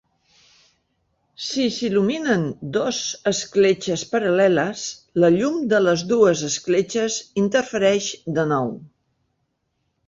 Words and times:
Si 1.47 1.65
s'il·luminen 1.75 2.47
"dos" 2.79 3.01
escletxes 3.33 4.07
paral·leles, 4.15 4.87
la 5.25 5.33
llum 5.37 5.63
de 5.75 5.83
les 5.91 6.07
dues 6.15 6.43
escletxes 6.53 7.21
interfereix 7.47 8.13
de 8.41 8.51
nou. 8.57 8.75